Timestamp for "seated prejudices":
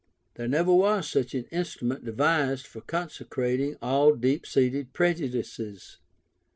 4.47-5.99